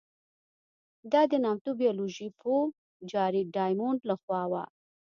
دا 1.11 1.21
د 1.31 1.33
نامتو 1.45 1.71
بیولوژي 1.81 2.27
پوه 2.41 2.61
جارېډ 3.11 3.47
ډایمونډ 3.57 3.99
له 4.09 4.15
خوا 4.21 4.43
وه. 4.51 4.63